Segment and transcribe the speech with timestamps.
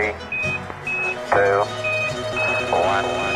[0.00, 0.14] Three,
[1.30, 1.60] two,
[2.72, 3.29] one.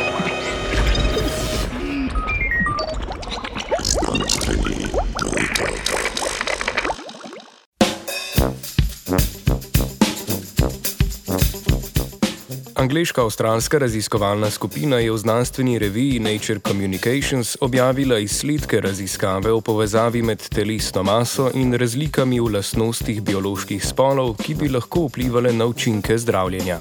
[12.75, 20.49] Angliška-avstralska raziskovalna skupina je v znanstveni reviji Nature Communications objavila izsledke raziskave o povezavi med
[20.49, 26.79] telesno maso in razlikami v lastnostih bioloških spolov, ki bi lahko vplivali na učinke zdravljenja.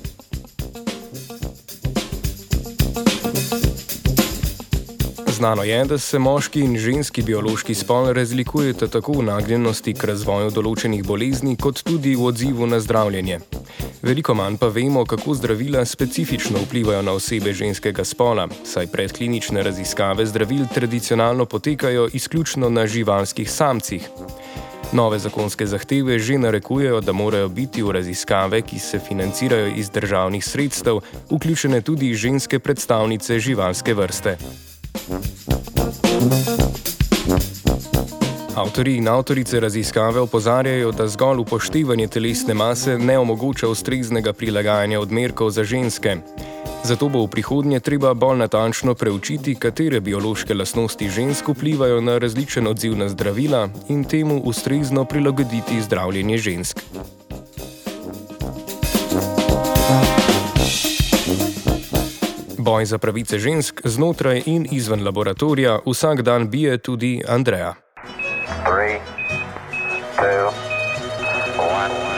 [5.44, 10.48] Znano je, da se moški in ženski biološki spol razlikujeta tako v nagnjenosti k razvoju
[10.56, 13.42] določenih bolezni, kot tudi v odzivu na zdravljenje.
[14.00, 20.24] Veliko manj pa vemo, kako zdravila specifično vplivajo na osebe ženskega spola, saj predklinične raziskave
[20.32, 24.08] zdravil tradicionalno potekajo izključno na živalskih samcih.
[24.96, 30.44] Nove zakonske zahteve že narekujejo, da morajo biti v raziskave, ki se financirajo iz državnih
[30.44, 34.38] sredstev, vključene tudi ženske predstavnice živalske vrste.
[38.54, 45.50] Avtori in avtorice raziskave opozarjajo, da zgolj upoštevanje telesne mase ne omogoča ustreznega prilagajanja odmerkov
[45.50, 46.16] za ženske.
[46.84, 52.66] Zato bo v prihodnje treba bolj natančno preučiti, katere biološke lastnosti žensk vplivajo na različen
[52.66, 56.80] odziv na zdravila in temu ustrezno prilagoditi zdravljenje žensk.
[62.64, 67.74] Boj za pravice žensk znotraj in izven laboratorija vsak dan bije tudi Andreja.
[68.64, 69.00] Three,
[70.16, 70.48] two,
[71.58, 72.13] one.